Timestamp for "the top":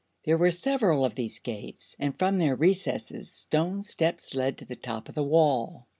4.65-5.07